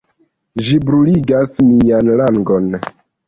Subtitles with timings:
[0.69, 2.73] Ĝi bruligas mian langon!